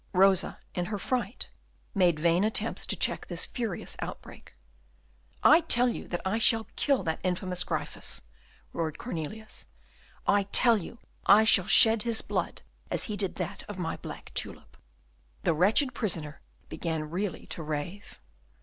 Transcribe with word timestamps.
Rosa, 0.13 0.57
in 0.73 0.85
her 0.85 0.97
fright, 0.97 1.47
made 1.93 2.19
vain 2.19 2.43
attempts 2.43 2.87
to 2.87 2.95
check 2.95 3.27
this 3.27 3.45
furious 3.45 3.95
outbreak. 3.99 4.55
"I 5.43 5.59
tell 5.61 5.89
you 5.89 6.07
that 6.07 6.21
I 6.25 6.39
shall 6.39 6.65
kill 6.75 7.03
that 7.03 7.19
infamous 7.21 7.63
Gryphus?" 7.63 8.23
roared 8.73 8.97
Cornelius. 8.97 9.67
"I 10.25 10.45
tell 10.51 10.79
you 10.79 10.97
I 11.27 11.43
shall 11.43 11.67
shed 11.67 12.01
his 12.01 12.23
blood 12.23 12.63
as 12.89 13.03
he 13.03 13.15
did 13.15 13.35
that 13.35 13.61
of 13.69 13.77
my 13.77 13.95
black 13.95 14.31
tulip." 14.33 14.75
The 15.43 15.53
wretched 15.53 15.93
prisoner 15.93 16.41
began 16.67 17.11
really 17.11 17.45
to 17.53 17.61
rave. 17.61 18.19